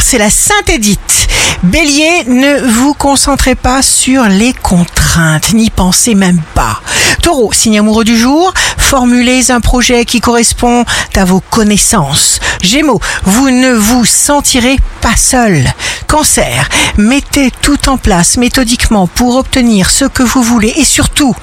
[0.00, 1.28] c'est la Sainte Édite.
[1.62, 6.80] Bélier, ne vous concentrez pas sur les contraintes, n'y pensez même pas.
[7.22, 10.84] Taureau, signe amoureux du jour, formulez un projet qui correspond
[11.14, 12.40] à vos connaissances.
[12.62, 15.72] Gémeaux, vous ne vous sentirez pas seul.
[16.08, 21.34] Cancer, mettez tout en place méthodiquement pour obtenir ce que vous voulez et surtout,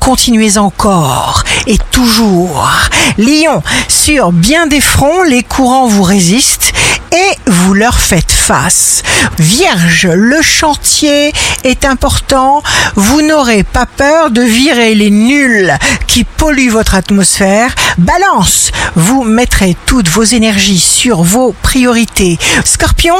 [0.00, 2.70] continuez encore et toujours.
[3.18, 6.72] Lion, sur bien des fronts, les courants vous résistent
[7.12, 9.02] et vous leur faites face.
[9.38, 11.32] Vierge, le chantier
[11.64, 12.62] est important.
[12.96, 15.72] Vous n'aurez pas peur de virer les nuls
[16.06, 17.74] qui polluent votre atmosphère.
[17.98, 22.38] Balance, vous mettrez toutes vos énergies sur vos priorités.
[22.64, 23.16] Scorpion,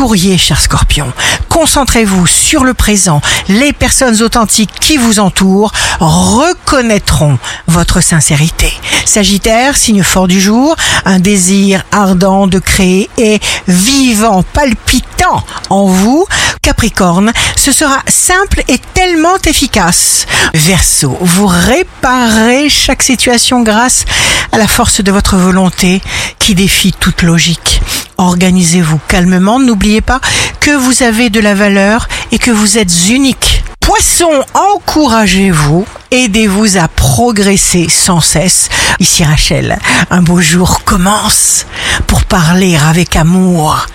[0.00, 1.12] souriez, cher scorpion.
[1.50, 3.20] Concentrez-vous sur le présent.
[3.48, 8.72] Les personnes authentiques qui vous entourent reconnaîtront votre sincérité.
[9.04, 10.74] Sagittaire, signe fort du jour,
[11.04, 16.24] un désir ardent de créer et vivant, palpitant en vous.
[16.62, 20.24] Capricorne, ce sera simple et tellement efficace.
[20.54, 24.06] Verseau, vous réparez chaque situation grâce
[24.52, 26.00] à la force de votre volonté
[26.38, 27.82] qui défie toute logique.
[28.20, 30.20] Organisez-vous calmement, n'oubliez pas
[30.60, 33.64] que vous avez de la valeur et que vous êtes unique.
[33.80, 38.68] Poisson, encouragez-vous, aidez-vous à progresser sans cesse.
[38.98, 39.78] Ici Rachel,
[40.10, 41.64] un beau jour commence
[42.06, 43.86] pour parler avec amour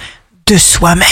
[0.47, 1.05] de soi-même.